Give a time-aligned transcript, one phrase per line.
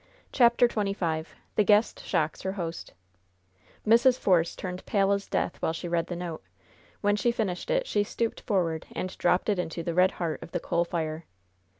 [0.31, 2.95] CHAPTER XXV THE GUEST SHOCKS HER HOST
[3.85, 4.17] Mrs.
[4.17, 6.41] Force turned pale as death while she read the note.
[7.01, 10.53] When she finished it, she stooped forward and dropped it into the red heart of
[10.53, 11.25] the coal fire.